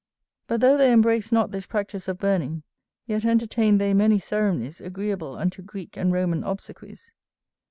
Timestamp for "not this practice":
1.31-2.07